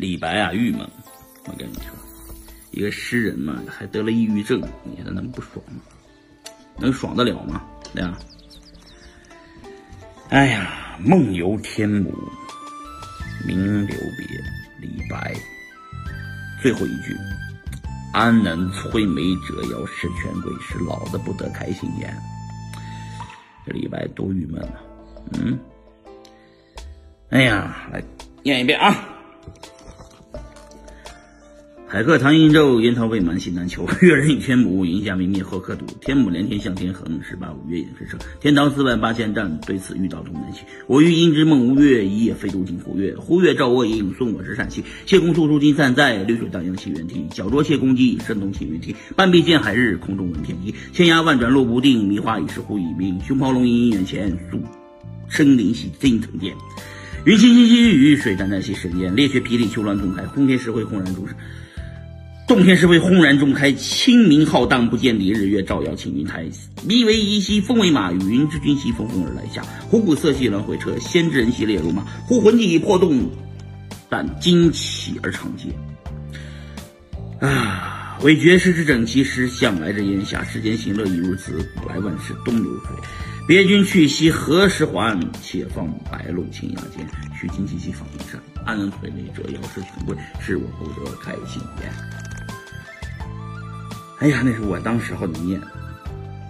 [0.00, 0.80] 李白啊，郁闷。
[1.44, 1.94] 我跟你说，
[2.70, 5.82] 一个诗人嘛，还得了抑郁症，你说能不爽吗？
[6.78, 7.62] 能爽得了吗？
[7.94, 8.18] 对吧？
[10.30, 12.10] 哎呀，梦游天姥，
[13.46, 14.40] 名留别。
[14.80, 15.34] 李白，
[16.62, 17.14] 最后一句
[18.14, 22.16] ：“安能摧眉折腰事权贵，使老子不得开心颜。”
[23.66, 24.80] 这李白多郁闷啊！
[25.34, 25.58] 嗯，
[27.28, 28.02] 哎呀，来
[28.42, 29.06] 念一遍啊。
[31.92, 33.84] 海客唐寅宙，烟涛未满西南秋。
[34.00, 35.84] 越人语天姥，云霞明灭后可睹。
[36.00, 38.16] 天姥连天向天横，十八五月影之生。
[38.40, 40.60] 天堂四万八千丈，对此欲倒东南西。
[40.86, 43.16] 我欲因之梦吴越，一夜飞渡镜湖月。
[43.16, 44.84] 湖月照我影，送我至善溪。
[45.04, 47.26] 谢公处处金散在，绿水荡漾西园堤。
[47.32, 48.94] 脚着谢公屐，声动青云梯。
[49.16, 50.72] 半壁见海日，空中闻天鸡。
[50.92, 53.18] 千崖万转落不定，迷花已是忽已明。
[53.20, 54.62] 熊咆龙吟眼前，宿
[55.28, 56.54] 深林兮惊腾电。
[57.24, 59.16] 云清清兮雨雨，水澹澹兮神烟。
[59.16, 61.26] 烈血霹雳，丘峦洞开，轰天石灰，轰然中
[62.50, 66.44] 洞天石灰轰然中开，清明浩荡不见底，日月照耀青云台。
[66.84, 69.62] 迷为夷兮风为马，云之君兮风风而来下。
[69.88, 72.02] 虎鼓瑟兮鸾回车，先知人兮列如马。
[72.26, 73.30] 呼魂计破洞，
[74.08, 75.68] 但惊起而长嗟。
[77.38, 78.18] 啊！
[78.22, 80.42] 为绝世之整齐师，向来之烟霞。
[80.42, 82.96] 世间行乐亦如此，古来万事东流水。
[83.46, 85.16] 别君去兮何时还？
[85.40, 87.06] 且放白鹿青崖间。
[87.32, 91.92] 须惊戚兮访云山，安能摧眉折腰事权贵，使我不得开心颜。
[94.20, 95.58] 哎呀，那是我当时候的念，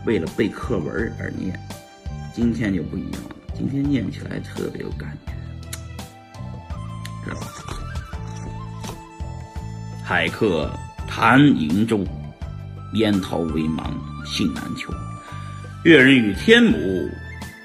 [0.04, 1.56] 为了背课文而念。
[2.34, 5.32] 今天就不一样了，今天念起来特别有感觉，
[7.24, 7.46] 知道吧？
[10.04, 10.68] 海客
[11.06, 12.04] 谈瀛洲，
[12.94, 13.84] 烟涛微茫
[14.26, 14.92] 信难求。
[15.84, 17.08] 越人语天姥，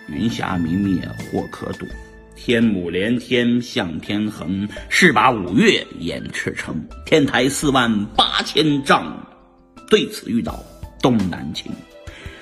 [0.08, 1.88] 云霞明灭或可睹。
[2.36, 6.80] 天姥连天向天横，势拔五岳掩赤城。
[7.08, 9.25] 天台四万八千丈。
[9.90, 10.64] 对此欲倒
[11.02, 11.72] 东南倾，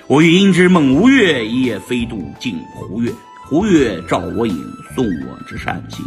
[0.06, 3.12] 我欲因之梦吴越，一夜飞渡尽胡越。
[3.46, 4.56] 胡越照我影，
[4.94, 6.02] 送我至善溪。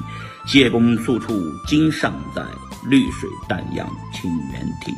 [0.47, 2.41] 谢公宿处今尚在，
[2.89, 4.91] 绿水荡漾清猿啼。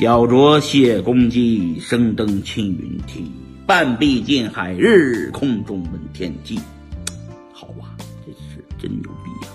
[0.00, 3.30] 脚着谢公屐，声登青云梯。
[3.64, 6.58] 半壁见海日，空中闻天鸡。
[7.52, 7.94] 好啊，
[8.26, 9.52] 这是真牛逼呀！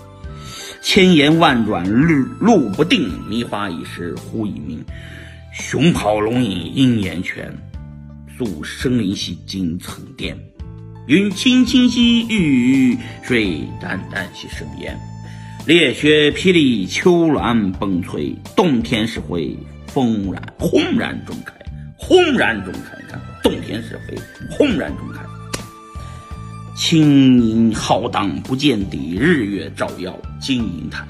[0.80, 4.82] 千言万转路路不定，迷花已失忽已明。
[5.52, 7.56] 熊咆龙吟鹰眼泉，
[8.36, 10.38] 宿深林兮惊层巅。
[11.06, 14.96] 云清清兮欲雨，水澹澹兮生烟。
[15.66, 18.34] 烈雪霹雳，丘峦崩摧。
[18.54, 19.56] 洞天石灰，
[19.92, 21.54] 轰然轰然中开，
[21.96, 22.96] 轰然中开。
[23.08, 24.14] 看，洞天石灰，
[24.50, 25.22] 轰然中开。
[26.76, 31.06] 青云浩荡不见底，日月照耀金银台。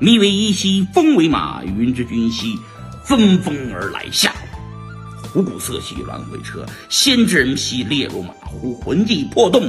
[0.00, 2.58] 迷为衣兮风为马，云之君兮。
[3.10, 4.32] 纷纷而来下，
[5.24, 8.32] 虎鼓瑟兮鸾回车，先知人兮列如马。
[8.34, 9.68] 呼魂计破洞，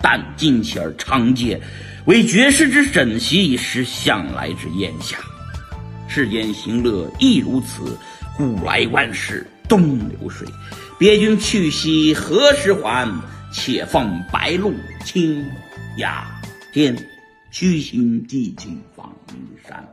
[0.00, 1.60] 但惊起而长嗟。
[2.04, 5.16] 为绝世之枕席，识向来之烟霞。
[6.06, 7.98] 世间行乐亦如此，
[8.36, 10.46] 古来万事东流水。
[10.96, 13.12] 别君去兮何时还？
[13.52, 14.72] 且放白鹿
[15.04, 15.44] 青
[15.98, 16.24] 崖
[16.72, 16.96] 间。
[17.50, 19.84] 虚心寄情访云山。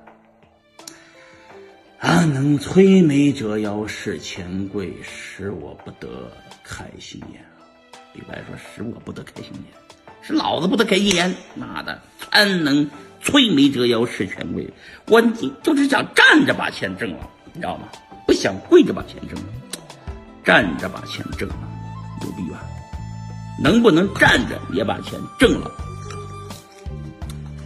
[2.03, 6.30] 安能摧眉折腰事权贵，使我不得
[6.62, 7.64] 开心颜啊！
[8.12, 11.34] 李白说：“使我不得开心颜，是老子不得开心颜。
[11.56, 11.97] 妈的，
[12.30, 12.86] 安能
[13.24, 14.69] 摧眉折腰事权贵？
[15.08, 15.22] 我
[15.63, 17.88] 就是想站着把钱挣了，你知道吗？
[18.28, 19.46] 不想跪着把钱挣了，
[20.44, 21.56] 站着把钱挣了，
[22.19, 22.62] 牛逼吧？
[23.63, 25.72] 能不能站着也把钱挣了？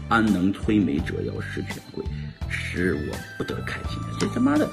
[0.10, 2.04] 安能摧眉折腰事权贵？”
[2.50, 4.70] 使我不得开心，这他妈的，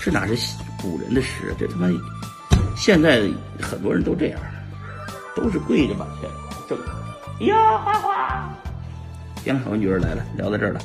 [0.00, 0.34] 这哪是
[0.80, 1.54] 古人的诗？
[1.58, 1.88] 这他妈，
[2.74, 3.28] 现在
[3.60, 4.40] 很多人都这样，
[5.36, 6.30] 都是跪着把钱
[6.68, 6.78] 挣。
[7.46, 8.54] 呀，花花，
[9.44, 10.80] 行，我女儿来了，聊到这儿了。